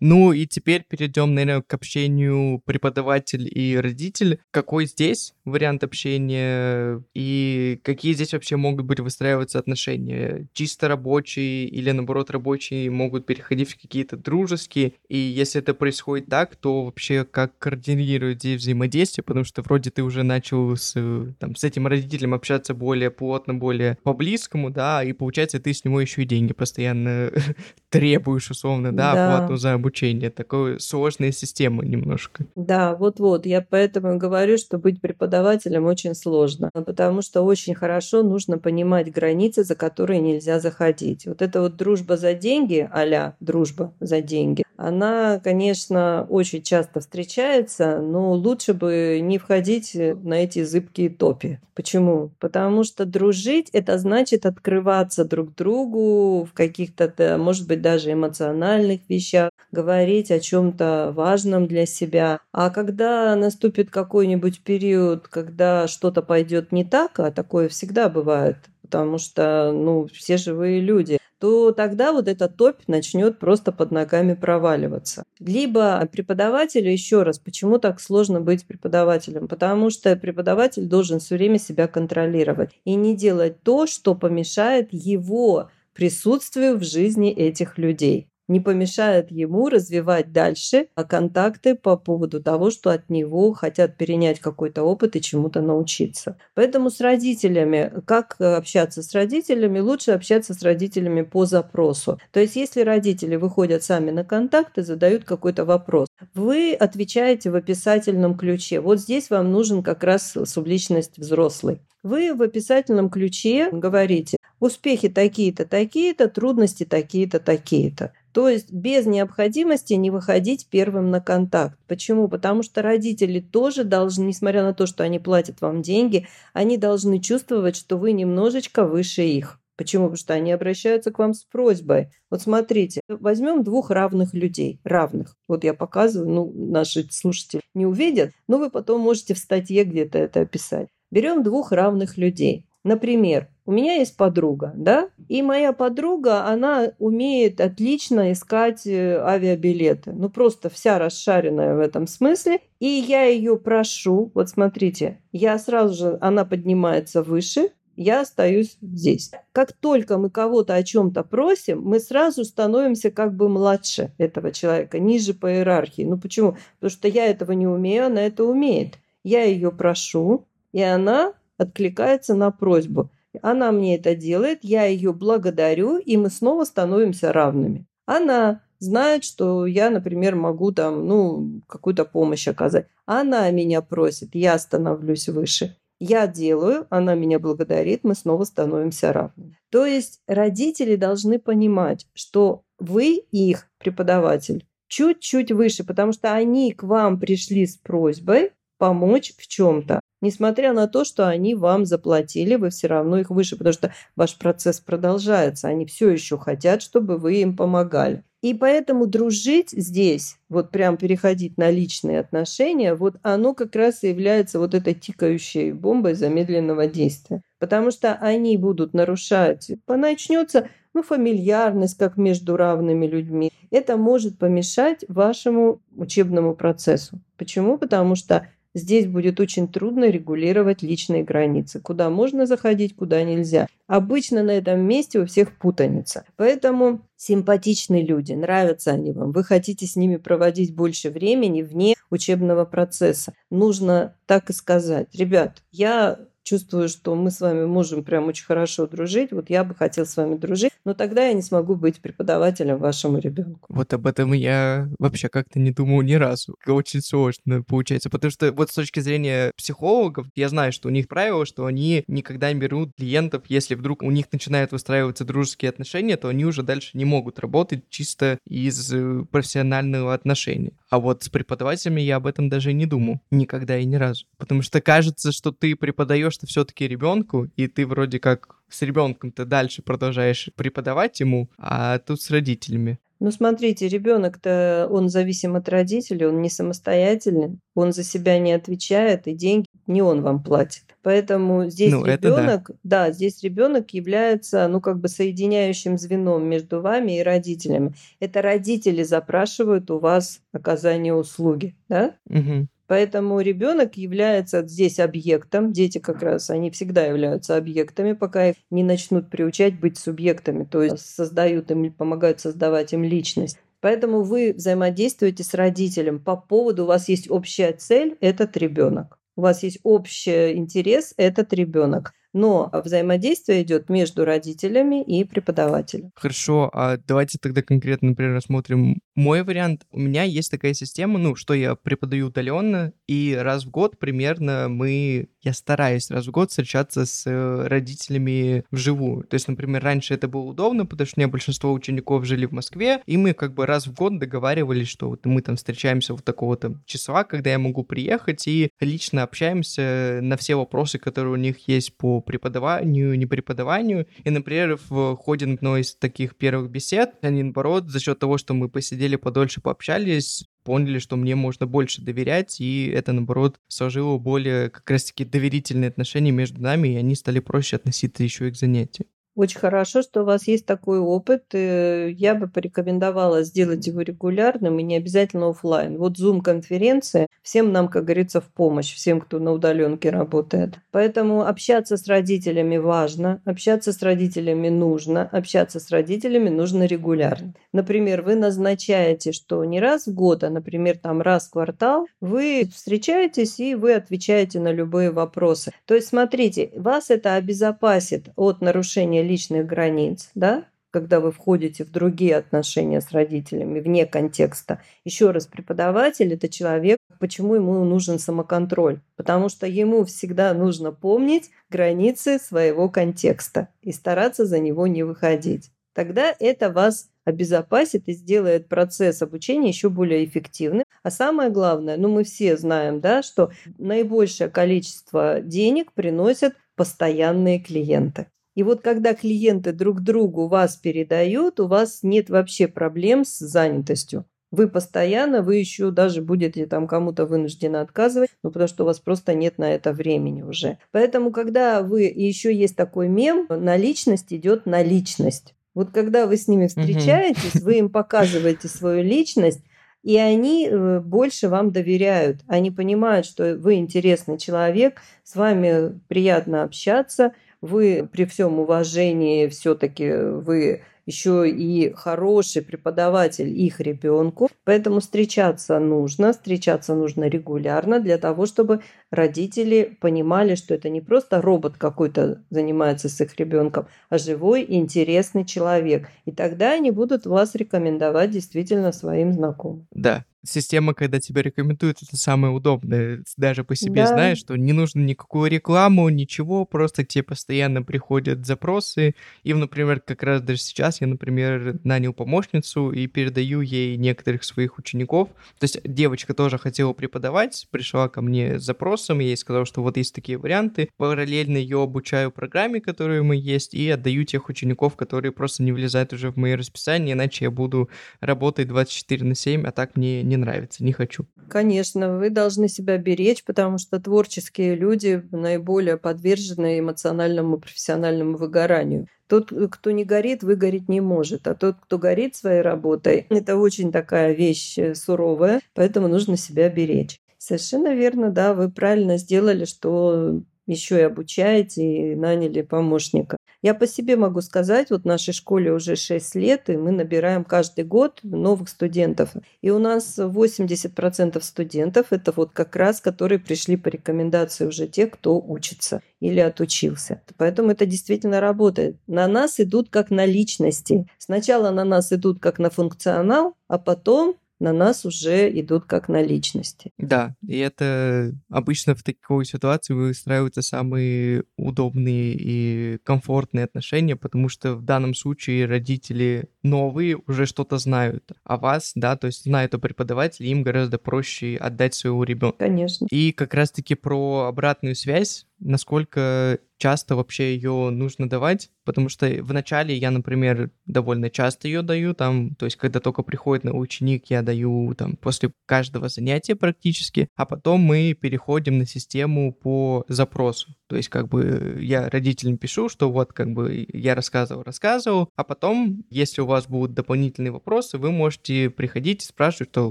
[0.00, 4.40] Ну и теперь перейдем, наверное, к общению преподаватель и родитель.
[4.50, 10.46] Какой здесь вариант общения и какие здесь вообще могут быть выстраиваться отношения?
[10.52, 14.94] Чисто рабочие или, наоборот, рабочие могут переходить в какие-то дружеские?
[15.08, 19.24] И если это происходит так, то вообще как координировать здесь взаимодействие?
[19.24, 20.94] Потому что вроде ты уже начал с,
[21.38, 26.00] там, с этим родителем общаться более плотно, более по-близкому, да, и получается, ты с него
[26.00, 27.30] еще и деньги постоянно
[27.90, 29.36] требуешь, условно, да, да.
[29.36, 30.30] оплату за обучения.
[30.30, 32.46] Такой сложная система немножко.
[32.54, 33.46] Да, вот-вот.
[33.46, 39.64] Я поэтому говорю, что быть преподавателем очень сложно, потому что очень хорошо нужно понимать границы,
[39.64, 41.26] за которые нельзя заходить.
[41.26, 48.00] Вот эта вот дружба за деньги, а дружба за деньги, она, конечно, очень часто встречается,
[48.00, 51.60] но лучше бы не входить на эти зыбкие топи.
[51.74, 52.30] Почему?
[52.38, 59.50] Потому что дружить– это значит открываться друг другу в каких-то, может быть, даже эмоциональных вещах,
[59.72, 62.40] говорить о чем-то важном для себя.
[62.52, 69.18] А когда наступит какой-нибудь период, когда что-то пойдет не так, а такое всегда бывает, потому
[69.18, 75.24] что, ну, все живые люди, то тогда вот эта топь начнет просто под ногами проваливаться.
[75.38, 79.46] Либо преподавателю, еще раз, почему так сложно быть преподавателем?
[79.46, 85.70] Потому что преподаватель должен все время себя контролировать и не делать то, что помешает его
[85.92, 92.90] присутствию в жизни этих людей не помешает ему развивать дальше контакты по поводу того, что
[92.90, 96.36] от него хотят перенять какой-то опыт и чему-то научиться.
[96.54, 102.18] Поэтому с родителями, как общаться с родителями, лучше общаться с родителями по запросу.
[102.32, 107.56] То есть если родители выходят сами на контакт и задают какой-то вопрос, вы отвечаете в
[107.56, 108.80] описательном ключе.
[108.80, 111.80] Вот здесь вам нужен как раз субличность взрослый.
[112.02, 118.12] Вы в описательном ключе говорите, успехи такие-то, такие-то, трудности такие-то, такие-то.
[118.34, 121.78] То есть без необходимости не выходить первым на контакт.
[121.86, 122.26] Почему?
[122.26, 127.20] Потому что родители тоже должны, несмотря на то, что они платят вам деньги, они должны
[127.20, 129.60] чувствовать, что вы немножечко выше их.
[129.76, 130.06] Почему?
[130.06, 132.08] Потому что они обращаются к вам с просьбой.
[132.28, 135.36] Вот смотрите, возьмем двух равных людей, равных.
[135.46, 140.18] Вот я показываю, ну, наши слушатели не увидят, но вы потом можете в статье где-то
[140.18, 140.88] это описать.
[141.12, 142.66] Берем двух равных людей.
[142.84, 150.12] Например, у меня есть подруга, да, и моя подруга, она умеет отлично искать э, авиабилеты,
[150.12, 155.94] ну просто вся расшаренная в этом смысле, и я ее прошу, вот смотрите, я сразу
[155.94, 159.30] же, она поднимается выше, я остаюсь здесь.
[159.52, 164.98] Как только мы кого-то о чем-то просим, мы сразу становимся как бы младше этого человека,
[164.98, 166.02] ниже по иерархии.
[166.02, 166.56] Ну почему?
[166.80, 168.98] Потому что я этого не умею, она это умеет.
[169.22, 173.10] Я ее прошу, и она откликается на просьбу.
[173.42, 177.86] Она мне это делает, я ее благодарю, и мы снова становимся равными.
[178.06, 182.86] Она знает, что я, например, могу там, ну, какую-то помощь оказать.
[183.06, 185.76] Она меня просит, я становлюсь выше.
[186.00, 189.58] Я делаю, она меня благодарит, мы снова становимся равными.
[189.70, 196.82] То есть родители должны понимать, что вы их преподаватель чуть-чуть выше, потому что они к
[196.82, 200.00] вам пришли с просьбой помочь в чем-то.
[200.24, 204.38] Несмотря на то, что они вам заплатили, вы все равно их выше, потому что ваш
[204.38, 205.68] процесс продолжается.
[205.68, 208.24] Они все еще хотят, чтобы вы им помогали.
[208.40, 214.08] И поэтому дружить здесь, вот прям переходить на личные отношения, вот оно как раз и
[214.08, 217.42] является вот этой тикающей бомбой замедленного действия.
[217.58, 223.52] Потому что они будут нарушать, начнется ну, фамильярность, как между равными людьми.
[223.70, 227.20] Это может помешать вашему учебному процессу.
[227.36, 227.76] Почему?
[227.76, 233.66] Потому что Здесь будет очень трудно регулировать личные границы, куда можно заходить, куда нельзя.
[233.86, 236.24] Обычно на этом месте у всех путаница.
[236.36, 242.64] Поэтому симпатичные люди, нравятся они вам, вы хотите с ними проводить больше времени вне учебного
[242.64, 243.34] процесса.
[243.50, 245.08] Нужно так и сказать.
[245.14, 249.74] Ребят, я чувствую, что мы с вами можем прям очень хорошо дружить, вот я бы
[249.74, 253.66] хотел с вами дружить, но тогда я не смогу быть преподавателем вашему ребенку.
[253.68, 256.56] Вот об этом я вообще как-то не думал ни разу.
[256.66, 261.08] Очень сложно получается, потому что вот с точки зрения психологов, я знаю, что у них
[261.08, 266.16] правило, что они никогда не берут клиентов, если вдруг у них начинают выстраиваться дружеские отношения,
[266.16, 270.72] то они уже дальше не могут работать чисто из э, профессионального отношения.
[270.90, 273.20] А вот с преподавателями я об этом даже не думал.
[273.30, 274.26] Никогда и ни разу.
[274.36, 279.32] Потому что кажется, что ты преподаешь что все-таки ребенку, и ты вроде как с ребенком
[279.32, 282.98] ты дальше продолжаешь преподавать ему, а тут с родителями.
[283.20, 289.26] Ну, смотрите, ребенок-то, он зависим от родителей, он не самостоятельный, он за себя не отвечает,
[289.26, 290.82] и деньги не он вам платит.
[291.02, 293.06] Поэтому здесь ну, ребенок, да.
[293.06, 297.94] да, здесь ребенок является, ну, как бы соединяющим звеном между вами и родителями.
[298.20, 302.16] Это родители запрашивают у вас оказание услуги, да?
[302.28, 302.68] Угу.
[302.86, 305.72] Поэтому ребенок является здесь объектом.
[305.72, 310.82] Дети как раз, они всегда являются объектами, пока их не начнут приучать быть субъектами, то
[310.82, 313.58] есть создают им, помогают создавать им личность.
[313.80, 319.18] Поэтому вы взаимодействуете с родителем по поводу, у вас есть общая цель– этот ребенок.
[319.36, 322.12] У вас есть общий интерес– этот ребенок.
[322.34, 326.10] Но взаимодействие идет между родителями и преподавателем.
[326.14, 329.86] Хорошо, а давайте тогда конкретно, например, рассмотрим мой вариант.
[329.90, 334.66] У меня есть такая система, ну, что я преподаю удаленно, и раз в год примерно
[334.68, 339.24] мы, я стараюсь раз в год встречаться с э, родителями вживую.
[339.24, 342.52] То есть, например, раньше это было удобно, потому что у меня большинство учеников жили в
[342.52, 346.24] Москве, и мы как бы раз в год договаривались, что вот мы там встречаемся вот
[346.24, 351.68] такого-то числа, когда я могу приехать, и лично общаемся на все вопросы, которые у них
[351.68, 354.06] есть по преподаванию, не преподаванию.
[354.24, 358.54] И, например, в ходе одной из таких первых бесед, они, наоборот, за счет того, что
[358.54, 364.70] мы посидели подольше, пообщались, поняли, что мне можно больше доверять, и это, наоборот, сложило более
[364.70, 369.06] как раз-таки доверительные отношения между нами, и они стали проще относиться еще и к занятию.
[369.36, 371.42] Очень хорошо, что у вас есть такой опыт.
[371.52, 375.98] Я бы порекомендовала сделать его регулярным и не обязательно офлайн.
[375.98, 380.78] Вот Zoom-конференции всем нам, как говорится, в помощь, всем, кто на удаленке работает.
[380.92, 387.54] Поэтому общаться с родителями важно, общаться с родителями нужно, общаться с родителями нужно регулярно.
[387.72, 392.68] Например, вы назначаете, что не раз в год, а, например, там раз в квартал, вы
[392.72, 395.72] встречаетесь и вы отвечаете на любые вопросы.
[395.86, 401.90] То есть, смотрите, вас это обезопасит от нарушения личных границ, да, когда вы входите в
[401.90, 404.80] другие отношения с родителями вне контекста.
[405.04, 409.00] Еще раз, преподаватель– это человек, почему ему нужен самоконтроль?
[409.16, 415.72] Потому что ему всегда нужно помнить границы своего контекста и стараться за него не выходить.
[415.94, 420.84] Тогда это вас обезопасит и сделает процесс обучения еще более эффективным.
[421.02, 428.26] А самое главное, ну мы все знаем, да, что наибольшее количество денег приносят постоянные клиенты.
[428.54, 434.24] И вот когда клиенты друг другу вас передают, у вас нет вообще проблем с занятостью.
[434.52, 439.00] Вы постоянно, вы еще даже будете там кому-то вынуждены отказывать, ну потому что у вас
[439.00, 440.78] просто нет на это времени уже.
[440.92, 445.54] Поэтому, когда вы, еще есть такой мем, наличность идет на личность.
[445.74, 449.60] Вот когда вы с ними встречаетесь, вы им показываете свою личность,
[450.04, 452.42] и они э, больше вам доверяют.
[452.46, 457.32] Они понимают, что вы интересный человек, с вами приятно общаться–
[457.64, 464.48] вы при всем уважении все-таки вы еще и хороший преподаватель их ребенку.
[464.64, 471.40] Поэтому встречаться нужно, встречаться нужно регулярно для того, чтобы родители понимали, что это не просто
[471.42, 476.08] робот какой-то занимается с их ребенком, а живой интересный человек.
[476.24, 479.86] И тогда они будут вас рекомендовать действительно своим знакомым.
[479.90, 483.22] Да, система, когда тебя рекомендуют, это самое удобное.
[483.36, 484.08] Даже по себе да.
[484.08, 489.14] знаешь, что не нужно никакую рекламу, ничего, просто к тебе постоянно приходят запросы.
[489.42, 494.78] И, например, как раз даже сейчас я, например, нанял помощницу и передаю ей некоторых своих
[494.78, 495.28] учеников.
[495.58, 499.82] То есть девочка тоже хотела преподавать, пришла ко мне с запросом, я ей сказал, что
[499.82, 500.88] вот есть такие варианты.
[500.96, 506.12] Параллельно ее обучаю программе, которые мы есть, и отдаю тех учеников, которые просто не влезают
[506.12, 507.88] уже в мои расписания, иначе я буду
[508.20, 511.26] работать 24 на 7, а так мне не не нравится, не хочу.
[511.48, 519.06] Конечно, вы должны себя беречь, потому что творческие люди наиболее подвержены эмоциональному профессиональному выгоранию.
[519.26, 521.46] Тот, кто не горит, выгореть не может.
[521.46, 526.68] А тот, кто горит своей работой, это очень такая вещь э, суровая, поэтому нужно себя
[526.68, 527.20] беречь.
[527.38, 533.36] Совершенно верно, да, вы правильно сделали, что еще и обучаете, и наняли помощника.
[533.62, 537.44] Я по себе могу сказать, вот в нашей школе уже 6 лет, и мы набираем
[537.44, 539.30] каждый год новых студентов.
[539.62, 545.12] И у нас 80% студентов– это вот как раз, которые пришли по рекомендации уже тех,
[545.12, 547.22] кто учится или отучился.
[547.38, 548.96] Поэтому это действительно работает.
[549.06, 551.06] На нас идут как на личности.
[551.18, 556.22] Сначала на нас идут как на функционал, а потом на нас уже идут как на
[556.22, 556.92] личности.
[556.98, 564.74] Да, и это обычно в такой ситуации выстраиваются самые удобные и комфортные отношения, потому что
[564.74, 569.78] в данном случае родители новые уже что-то знают о вас, да, то есть знают о
[569.78, 572.58] преподавателе, им гораздо проще отдать своего ребенка.
[572.58, 573.06] Конечно.
[573.10, 579.96] И как раз-таки про обратную связь насколько часто вообще ее нужно давать, потому что вначале
[579.96, 584.42] я, например, довольно часто ее даю, там, то есть когда только приходит на ученик, я
[584.42, 590.74] даю там после каждого занятия практически, а потом мы переходим на систему по запросу.
[590.86, 595.44] То есть как бы я родителям пишу, что вот как бы я рассказывал, рассказывал, а
[595.44, 599.90] потом, если у вас будут дополнительные вопросы, вы можете приходить и спрашивать, что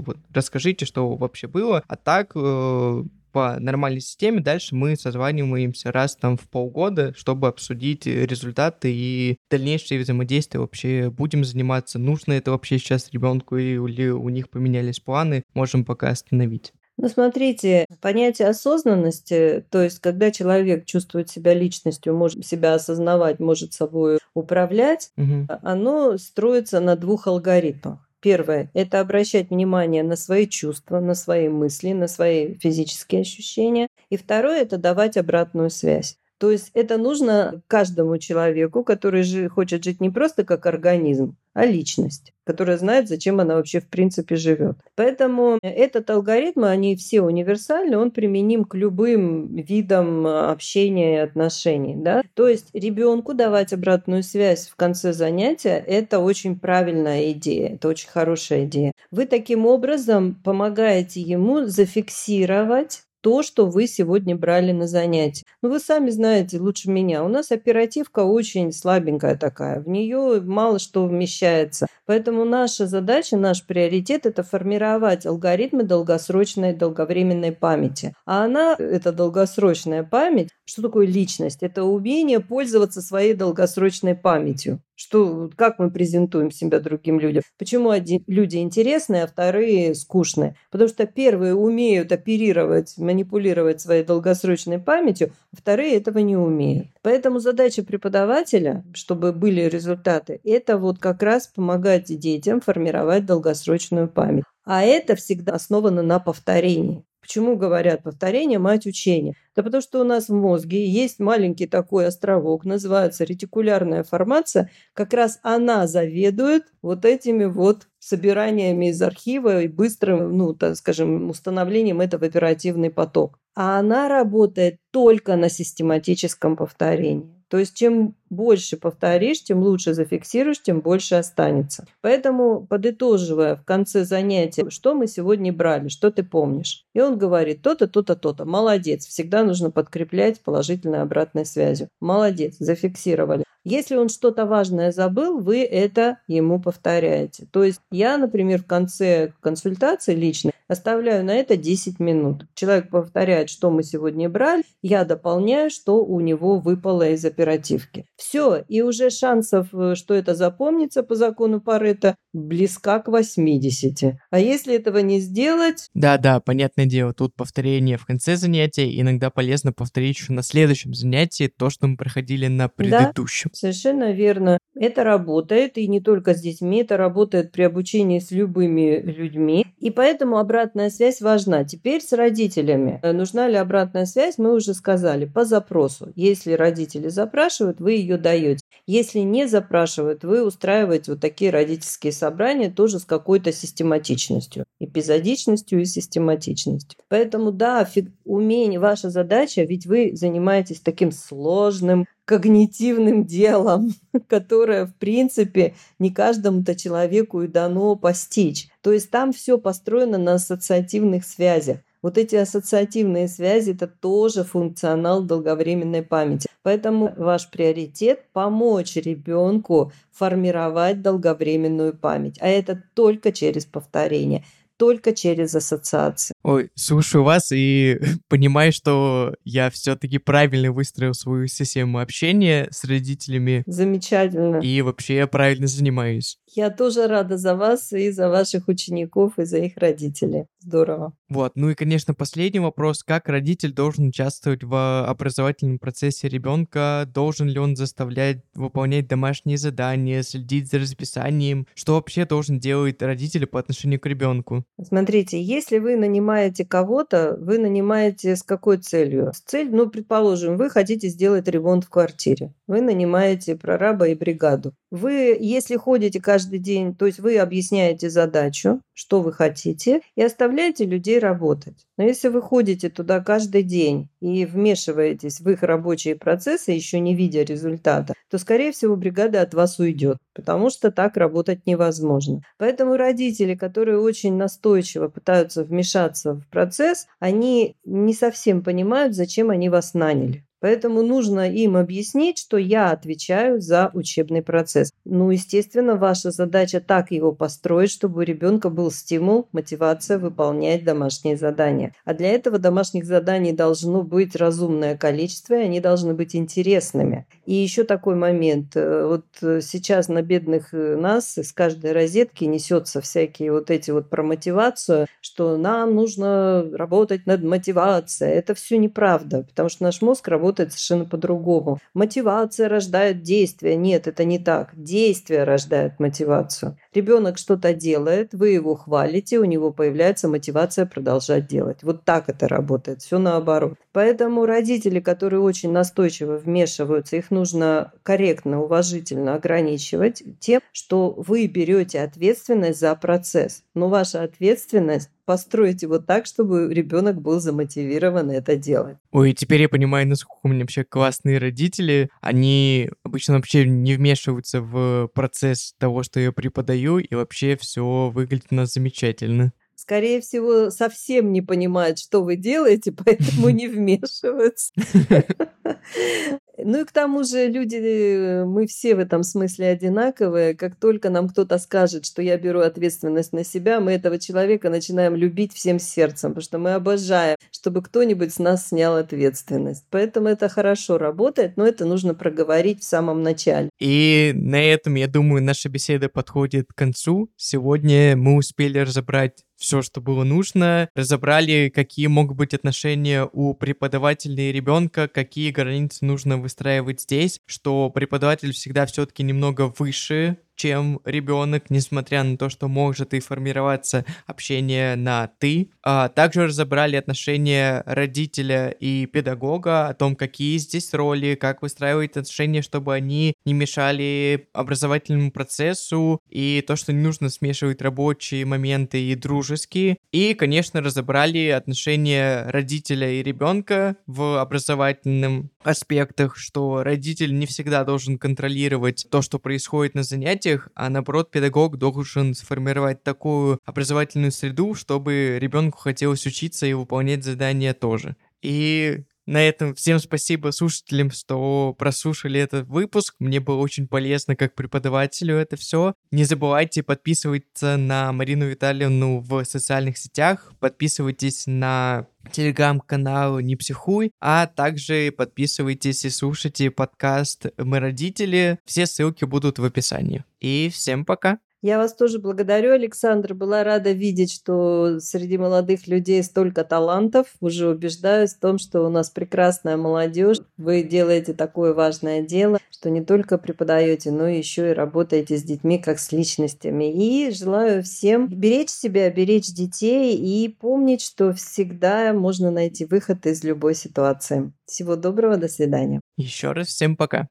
[0.00, 3.04] вот расскажите, что вообще было, а так э,
[3.34, 4.40] по нормальной системе.
[4.40, 11.44] Дальше мы созваниваемся раз там в полгода, чтобы обсудить результаты и дальнейшие взаимодействия вообще будем
[11.44, 11.98] заниматься.
[11.98, 16.72] Нужно это вообще сейчас ребенку или у них поменялись планы, можем пока остановить.
[16.96, 23.72] Ну, смотрите, понятие осознанности, то есть когда человек чувствует себя личностью, может себя осознавать, может
[23.72, 25.48] собой управлять, Мгм.
[25.62, 28.03] оно строится на двух алгоритмах.
[28.24, 33.88] Первое– это обращать внимание на свои чувства, на свои мысли, на свои физические ощущения.
[34.08, 36.16] И второе– это давать обратную связь.
[36.38, 41.64] То есть это нужно каждому человеку, который жи- хочет жить не просто как организм, а
[41.64, 44.76] личность, которая знает, зачем она вообще в принципе живет.
[44.96, 51.94] Поэтому этот алгоритм, они все универсальны, он применим к любым видам э, общения и отношений.
[51.96, 52.22] Да?
[52.34, 58.08] То есть ребенку давать обратную связь в конце занятия– это очень правильная идея, это очень
[58.08, 58.92] хорошая идея.
[59.10, 65.46] Вы таким образом помогаете ему зафиксировать то, что вы сегодня брали на занятии.
[65.62, 67.24] Ну, вы сами знаете лучше меня.
[67.24, 69.80] У нас оперативка очень слабенькая такая.
[69.80, 71.86] В нее мало что вмещается.
[72.04, 78.14] Поэтому наша задача, наш приоритет– это формировать алгоритмы долгосрочной, долговременной памяти.
[78.26, 81.62] А она, эта долгосрочная память, что такое личность?
[81.62, 84.82] Это умение пользоваться своей долгосрочной памятью.
[84.96, 87.42] Что, как мы презентуем себя другим людям?
[87.58, 90.56] Почему один, люди интересные, а вторые скучные?
[90.70, 96.86] Потому что первые умеют оперировать, манипулировать своей долгосрочной памятью, а вторые этого не умеют.
[97.02, 104.44] Поэтому задача преподавателя, чтобы были результаты, это вот как раз помогать детям формировать долгосрочную память.
[104.64, 107.04] А это всегда основано на повторении.
[107.24, 109.32] Почему говорят повторение– мать учения?
[109.56, 114.70] Да потому что у нас в мозге есть маленький такой островок, называется ретикулярная формация.
[114.92, 121.30] Как раз она заведует вот этими вот собираниями из архива и быстрым, ну, так скажем,
[121.30, 123.38] установлением этого в оперативный поток.
[123.54, 127.33] А она работает только на систематическом повторении.
[127.48, 131.86] То есть чем больше повторишь, тем лучше зафиксируешь, тем больше останется.
[132.00, 136.84] Поэтому, подытоживая в конце занятия, что мы сегодня брали, что ты помнишь.
[136.94, 138.44] И он говорит, то-то, то-то, то-то.
[138.44, 139.06] Молодец.
[139.06, 141.88] Всегда нужно подкреплять положительной обратной связью.
[142.00, 143.44] Молодец, зафиксировали.
[143.64, 147.46] Если он что-то важное забыл, вы это ему повторяете.
[147.50, 152.46] То есть я, например, в конце консультации личной оставляю на это 10 минут.
[152.54, 158.06] Человек повторяет, что мы сегодня брали, я дополняю, что у него выпало из оперативки.
[158.16, 164.16] Все, и уже шансов, э, что это запомнится по закону Паретта, близка к 80.
[164.30, 169.72] А если этого не сделать, Да-да, понятное дело, тут повторение в конце занятия, иногда полезно
[169.72, 173.50] повторить еще на следующем занятии то, что мы проходили на предыдущем.
[173.52, 174.58] Совершенно верно.
[174.74, 179.66] Это работает, и не только с детьми, это работает при обучении с любыми людьми.
[179.78, 181.64] И поэтому обратная связь важна.
[181.64, 183.00] Теперь с родителями.
[183.02, 186.12] Э, Нужна ли обратная связь, мы уже сказали, по запросу.
[186.14, 188.60] Если родители запрашивают, вы ее даете.
[188.86, 194.64] Если не запрашивают, вы устраиваете вот такие родительские собрания тоже с какой-то систематичностью.
[194.78, 197.00] Эпизодичностью и систематичностью.
[197.08, 203.92] Поэтому, да, фиг- умение, ваша задача, ведь вы занимаетесь таким сложным когнитивным делом,
[204.28, 208.68] которое, в принципе, не каждому-то человеку и дано постичь.
[208.80, 211.78] То есть там все построено на ассоциативных связях.
[212.04, 216.46] Вот эти ассоциативные связи– это тоже функционал долговременной памяти.
[216.62, 222.36] Поэтому ваш приоритет– помочь ребенку формировать долговременную память.
[222.42, 224.44] А это только через повторение,
[224.76, 226.34] только через ассоциации.
[226.42, 227.98] Ой, слушаю вас и
[228.28, 234.58] понимаю, что я все-таки правильно выстроил свою систему общения с родителями Замечательно.
[234.58, 236.38] и вообще правильно занимаюсь.
[236.54, 240.46] Я тоже рада за вас и за ваших учеников, и за их родителей.
[240.60, 241.12] Здорово.
[241.28, 243.02] Вот, ну и, конечно, последний вопрос.
[243.02, 247.08] Как родитель должен участвовать в образовательном процессе ребенка?
[247.12, 251.66] Должен ли он заставлять выполнять домашние задания, следить за расписанием?
[251.74, 254.64] Что вообще должен делать родитель по отношению к ребенку?
[254.80, 259.32] Смотрите, если вы нанимаете кого-то, вы нанимаете с какой целью?
[259.34, 262.54] С целью, ну, предположим, вы хотите сделать ремонт в квартире.
[262.68, 264.72] Вы нанимаете прораба и бригаду.
[264.90, 270.84] Вы, если ходите каждый день, то есть вы объясняете задачу, что вы хотите, и оставляете
[270.84, 271.86] людей работать.
[271.96, 277.14] Но если вы ходите туда каждый день и вмешиваетесь в их рабочие процессы, еще не
[277.14, 282.40] видя результата, то, скорее всего, бригада от вас уйдет, потому что так работать невозможно.
[282.58, 289.68] Поэтому родители, которые очень настойчиво пытаются вмешаться в процесс, они не совсем понимают, зачем они
[289.68, 290.43] вас наняли.
[290.64, 294.94] Поэтому нужно им объяснить, что я отвечаю за учебный процесс.
[295.04, 301.36] Ну, естественно, ваша задача так его построить, чтобы у ребенка был стимул, мотивация выполнять домашние
[301.36, 301.92] задания.
[302.06, 307.26] А для этого домашних заданий должно быть разумное количество, и они должны быть интересными.
[307.44, 308.74] И еще такой момент.
[308.74, 309.26] Э, вот
[309.62, 315.08] сейчас на бедных э, нас из каждой розетки несется всякие вот эти вот про мотивацию,
[315.20, 318.32] что нам нужно работать над мотивацией.
[318.32, 321.78] Это все неправда, потому что наш мозг работает совершенно по-другому.
[321.94, 323.76] Мотивация рождает действие.
[323.76, 324.70] Нет, это не так.
[324.74, 326.76] Действие рождает мотивацию.
[326.94, 331.82] Ребенок что-то делает, вы его хвалите, у него появляется мотивация продолжать делать.
[331.82, 333.74] Вот так это работает, все наоборот.
[333.92, 342.00] Поэтому родители, которые очень настойчиво вмешиваются, их нужно корректно, уважительно ограничивать тем, что вы берете
[342.00, 343.64] ответственность за процесс.
[343.74, 348.98] Но ваша ответственность построить его так, чтобы ребенок был замотивирован это делать.
[349.10, 352.10] Ой, теперь я понимаю, насколько у меня вообще классные родители.
[352.20, 358.46] Они обычно вообще не вмешиваются в процесс того, что я преподаю, и вообще все выглядит
[358.50, 359.52] у нас замечательно
[359.84, 364.72] скорее всего, совсем не понимают, что вы делаете, поэтому не вмешиваются.
[366.56, 370.54] Ну и к тому же люди, э, мы все в этом смысле одинаковые.
[370.54, 375.16] Как только нам кто-то скажет, что я беру ответственность на себя, мы этого человека начинаем
[375.16, 379.84] любить всем сердцем, потому что мы обожаем, чтобы кто-нибудь с нас снял ответственность.
[379.90, 383.70] Поэтому это хорошо работает, но это нужно проговорить в самом начале.
[383.80, 387.30] И на этом, я думаю, наша беседа подходит к концу.
[387.36, 394.50] Сегодня мы успели разобрать все, что было нужно, разобрали, какие могут быть отношения у преподавателя
[394.50, 401.70] и ребенка, какие границы нужно выстраивать здесь, что преподаватель всегда все-таки немного выше чем ребенок,
[401.70, 405.70] несмотря на то, что может и формироваться общение на «ты».
[405.82, 412.62] А также разобрали отношения родителя и педагога, о том, какие здесь роли, как выстраивать отношения,
[412.62, 419.14] чтобы они не мешали образовательному процессу, и то, что не нужно смешивать рабочие моменты и
[419.14, 419.98] дружеские.
[420.12, 428.18] И, конечно, разобрали отношения родителя и ребенка в образовательном аспектах, что родитель не всегда должен
[428.18, 434.74] контролировать то, что происходит на занятиях, занятиях, а наоборот педагог должен сформировать такую образовательную среду,
[434.74, 438.16] чтобы ребенку хотелось учиться и выполнять задания тоже.
[438.42, 443.14] И на этом всем спасибо слушателям, что прослушали этот выпуск.
[443.18, 445.94] Мне было очень полезно как преподавателю это все.
[446.10, 450.52] Не забывайте подписываться на Марину Витальевну в социальных сетях.
[450.60, 458.58] Подписывайтесь на телеграм-канал «Не психуй», а также подписывайтесь и слушайте подкаст «Мы родители».
[458.64, 460.24] Все ссылки будут в описании.
[460.40, 461.38] И всем пока!
[461.64, 463.32] Я вас тоже благодарю, Александр.
[463.32, 467.28] Была рада видеть, что среди молодых людей столько талантов.
[467.40, 470.40] Уже убеждаюсь в том, что у нас прекрасная молодежь.
[470.58, 475.78] Вы делаете такое важное дело, что не только преподаете, но еще и работаете с детьми
[475.78, 476.92] как с личностями.
[476.92, 483.42] И желаю всем беречь себя, беречь детей и помнить, что всегда можно найти выход из
[483.42, 484.52] любой ситуации.
[484.66, 486.02] Всего доброго, до свидания.
[486.18, 487.26] Еще раз всем пока.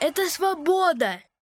[0.00, 1.20] Это свобода.